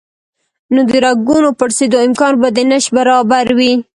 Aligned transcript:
نو 0.73 0.81
د 0.89 0.91
رګونو 1.05 1.49
پړسېدو 1.59 1.97
امکان 2.05 2.33
به 2.41 2.47
د 2.53 2.59
نشت 2.69 2.89
برابر 2.97 3.45
وي 3.57 3.73